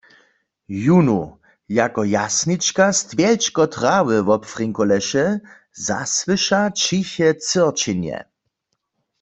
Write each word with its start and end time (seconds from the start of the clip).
Jónu, 0.83 1.21
jako 1.79 2.01
Jasnička 2.17 2.85
stwjelčko 2.99 3.63
trawy 3.73 4.17
wobfrinkoleše, 4.27 5.25
zasłyša 5.85 6.61
ćiche 6.81 7.29
cyrčenje. 7.45 8.17